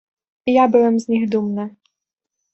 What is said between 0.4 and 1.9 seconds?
"I ja byłem z nich dumny."